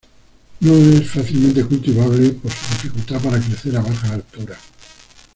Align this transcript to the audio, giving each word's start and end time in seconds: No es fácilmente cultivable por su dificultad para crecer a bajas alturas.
No 0.61 0.73
es 0.77 1.11
fácilmente 1.11 1.63
cultivable 1.63 2.31
por 2.31 2.51
su 2.51 2.73
dificultad 2.73 3.21
para 3.21 3.39
crecer 3.39 3.77
a 3.77 3.83
bajas 3.83 4.09
alturas. 4.09 4.57